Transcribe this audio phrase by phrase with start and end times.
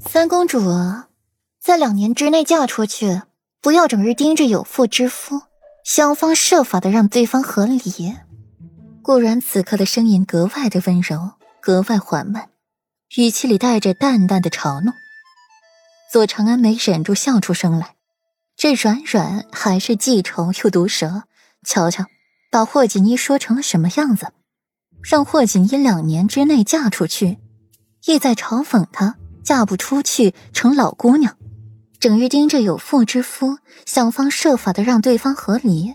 [0.00, 0.60] 三公主，
[1.60, 3.22] 在两年之内嫁出去，
[3.60, 5.42] 不要整日盯着有妇之夫，
[5.84, 8.14] 想方设法的让对方和离。
[9.02, 12.48] 顾然此刻的声音格外的温柔，格外缓慢，
[13.16, 14.94] 语气里带着淡淡的嘲弄。
[16.12, 17.96] 左长安没忍住笑出声来，
[18.56, 21.24] 这软软还是记仇又毒舌，
[21.64, 22.04] 瞧瞧，
[22.50, 24.28] 把霍锦衣说成了什么样子？
[25.02, 27.38] 让霍锦衣两年之内嫁出去，
[28.06, 29.16] 意在嘲讽她
[29.48, 31.34] 嫁不出去成老姑娘，
[31.98, 35.94] 整日盯着有妇之夫，想方设法的让对方和离，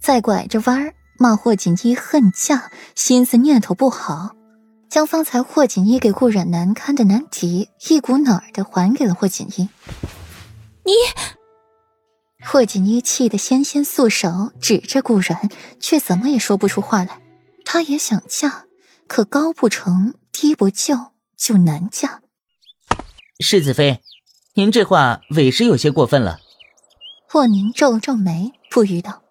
[0.00, 0.94] 再拐着弯儿。
[1.18, 4.34] 骂霍锦衣恨嫁，心思念头不好，
[4.88, 9.68] 将方才霍锦衣给顾染难堪的难题一股脑儿的还给了霍锦衣。
[10.84, 10.92] 你，
[12.42, 17.20] 霍锦衣气得纤纤素手指着顾然，却怎么也说不出话来。
[17.66, 18.64] 她也想嫁，
[19.06, 20.96] 可高不成低不就，
[21.36, 22.22] 就难嫁。
[23.40, 24.00] 世子妃，
[24.54, 26.38] 您这话委实有些过分了。
[27.28, 29.22] 霍宁皱了皱眉，不语道：“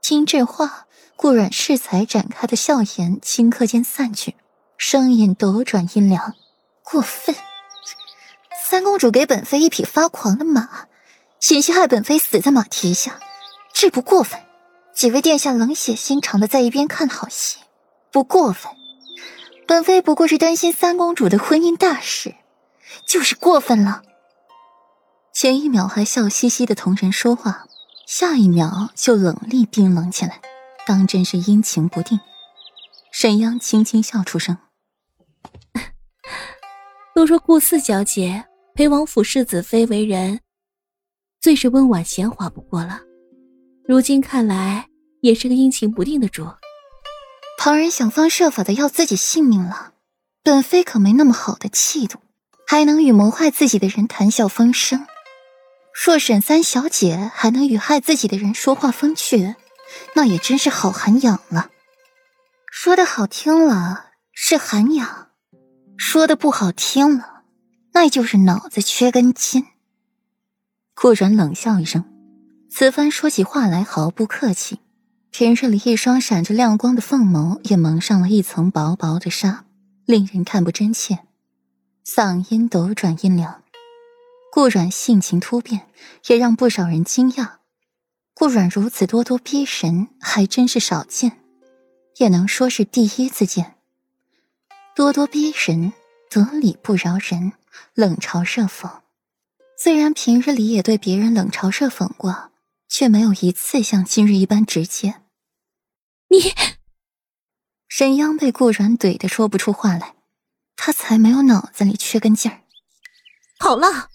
[0.00, 4.36] 听这话。”顾阮适才展开的笑颜，顷刻间散去，
[4.76, 6.34] 声音斗转阴凉
[6.84, 7.34] ：“过分！
[8.64, 10.86] 三公主给本妃一匹发狂的马，
[11.40, 13.18] 险些害本妃死在马蹄下，
[13.74, 14.38] 这不过分。
[14.94, 17.58] 几位殿下冷血心肠的在一边看好戏，
[18.12, 18.70] 不过分。
[19.66, 22.36] 本妃不过是担心三公主的婚姻大事，
[23.06, 24.02] 就是过分了。”
[25.32, 27.66] 前一秒还笑嘻嘻的同人说话，
[28.06, 30.40] 下一秒就冷厉冰冷起来。
[30.86, 32.18] 当真是阴晴不定。
[33.12, 34.56] 沈央轻轻笑出声：
[37.14, 40.40] “都说顾四小姐陪王府世子妃为人，
[41.40, 43.00] 最是温婉贤华不过了。
[43.86, 44.88] 如今看来，
[45.20, 46.46] 也是个阴晴不定的主。
[47.58, 49.92] 旁人想方设法的要自己性命了，
[50.42, 52.18] 本妃可没那么好的气度，
[52.70, 55.06] 还能与谋害自己的人谈笑风生。
[56.04, 59.56] 若沈三小姐还能与害自己的人说话风趣。”
[60.14, 61.70] 那也真是好涵养了，
[62.70, 65.28] 说的好听了是涵养，
[65.96, 67.44] 说的不好听了，
[67.94, 69.64] 那就是脑子缺根筋。
[70.94, 72.04] 顾然冷笑一声，
[72.70, 74.80] 此番说起话来毫不客气，
[75.30, 79.64] 平日里一双闪着亮光的凤眸也蒙上了一层薄薄的纱，
[80.04, 81.20] 令人看不真切。
[82.10, 83.62] 嗓音斗转阴凉，
[84.50, 85.88] 顾然性情突变，
[86.28, 87.56] 也让不少人惊讶。
[88.32, 91.44] 顾阮如此咄咄逼人，还真是少见，
[92.16, 93.74] 也能说是第一次见。
[94.96, 95.92] 咄咄逼人，
[96.30, 97.52] 得理不饶人，
[97.92, 98.90] 冷嘲热讽。
[99.76, 102.52] 虽然平日里也对别人冷嘲热讽过，
[102.88, 105.16] 却没有一次像今日一般直接。
[106.28, 106.54] 你，
[107.86, 110.14] 沈央被顾阮怼得说不出话来，
[110.80, 112.60] 他才没有脑子里缺根筋儿。
[113.58, 114.08] 好了，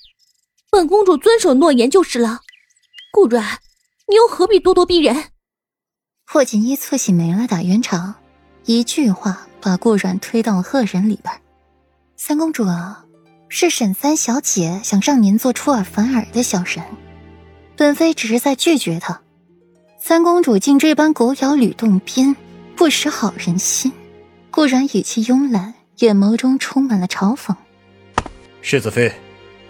[0.72, 2.40] 本公主遵守诺言就是了，
[3.12, 3.60] 顾阮。
[4.08, 5.26] 你又何必咄咄逼人？
[6.26, 8.16] 霍锦衣蹙起眉来打圆场，
[8.66, 11.42] 一句话把顾阮推到了恶人里边。
[12.16, 12.66] 三公主，
[13.50, 16.84] 是沈三小姐想让您做出尔反尔的小人，
[17.76, 19.22] 本妃只是在拒绝她。
[20.00, 22.36] 三公主竟这般狗咬吕洞宾，
[22.76, 23.92] 不识好人心。
[24.50, 27.56] 顾然语气慵懒，眼眸中充满了嘲讽。
[28.62, 29.14] 世子妃，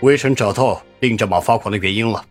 [0.01, 2.25] 微臣找到令这马发狂的原因了。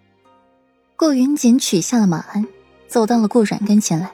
[0.96, 2.44] 顾云锦取下了马鞍，
[2.88, 4.10] 走到了顾阮跟前来，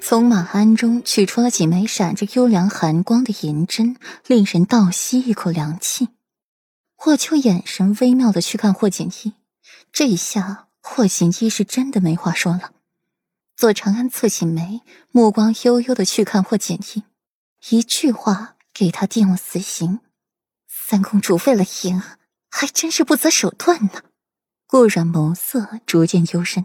[0.00, 3.96] 从马鞍中取出了几枚闪着幽凉寒光的银针，
[4.28, 6.08] 令人倒吸一口凉气。
[6.94, 9.32] 霍秋眼神微妙的去看霍锦衣，
[9.92, 12.70] 这一下霍锦衣是真的没话说了。
[13.56, 17.02] 左长安侧起眉，目光悠悠的去看霍锦衣，
[17.70, 20.00] 一句话给他定了死刑。
[20.68, 22.02] 三公主为了赢，
[22.50, 24.02] 还真是不择手段呢。
[24.66, 26.64] 顾阮眸色逐渐幽深，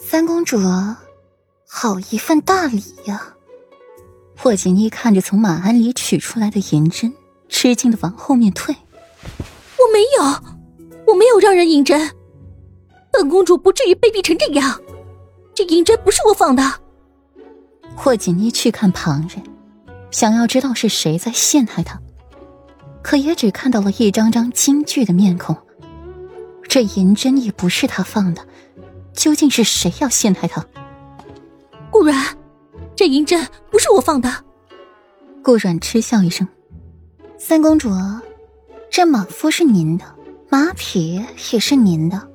[0.00, 0.58] 三公主，
[1.68, 3.34] 好一份大礼呀！
[4.36, 7.12] 霍锦衣看着从马鞍里取出来的银针，
[7.48, 8.74] 吃惊的往后面退。
[9.78, 10.24] 我没有，
[11.06, 12.14] 我没有让人引针，
[13.12, 14.80] 本公主不至于卑鄙成这样。
[15.54, 16.62] 这银针不是我放的。
[17.96, 19.42] 霍锦衣去看旁人，
[20.16, 22.00] 想要知道是谁在陷害他，
[23.02, 25.54] 可也只看到了一张张惊惧的面孔。
[26.66, 28.40] 这银针也不是他放的，
[29.12, 30.64] 究竟是谁要陷害他？
[31.90, 32.34] 顾阮，
[32.96, 34.42] 这银针不是我放的。
[35.42, 36.48] 顾阮嗤笑一声
[37.38, 37.90] ：“三公主，
[38.90, 40.06] 这马夫是您的，
[40.48, 41.22] 马匹
[41.52, 42.26] 也是您的。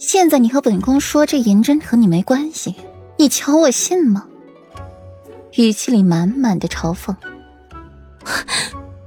[0.00, 2.74] 现在你和本宫说这银针和你没关系，
[3.18, 4.26] 你瞧我信吗？”
[5.56, 7.14] 语气里满满的嘲讽。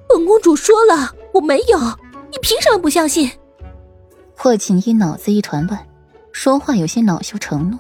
[0.10, 1.80] 本公主说了，我没有，
[2.32, 3.32] 你凭什么不相信？
[4.36, 5.88] 霍锦衣脑子一团乱，
[6.32, 7.78] 说话有些恼羞成怒。